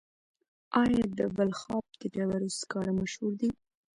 [0.83, 3.49] آیا د بلخاب د ډبرو سکاره مشهور دي؟